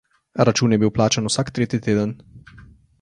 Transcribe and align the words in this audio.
Račun 0.47 0.71
je 0.75 0.79
bil 0.83 0.93
plačan 0.95 1.29
vsak 1.31 1.53
tretji 1.59 1.81
teden. 1.89 2.17